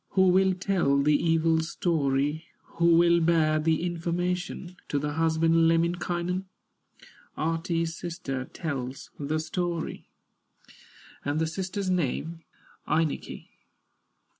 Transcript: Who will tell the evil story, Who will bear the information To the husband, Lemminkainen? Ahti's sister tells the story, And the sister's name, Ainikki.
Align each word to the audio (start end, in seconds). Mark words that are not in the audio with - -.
Who 0.13 0.29
will 0.29 0.55
tell 0.55 0.97
the 0.97 1.13
evil 1.15 1.59
story, 1.59 2.45
Who 2.77 2.95
will 2.95 3.19
bear 3.19 3.59
the 3.59 3.83
information 3.83 4.75
To 4.87 4.97
the 4.97 5.11
husband, 5.13 5.67
Lemminkainen? 5.69 6.45
Ahti's 7.37 7.97
sister 7.97 8.45
tells 8.45 9.11
the 9.19 9.39
story, 9.39 10.07
And 11.23 11.37
the 11.37 11.45
sister's 11.45 11.91
name, 11.91 12.41
Ainikki. 12.87 13.49